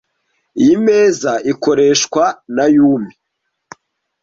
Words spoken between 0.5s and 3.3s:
Iyi meza ikoreshwa na Yumi.